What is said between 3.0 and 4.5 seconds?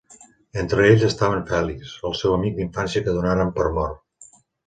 que donaren per mort.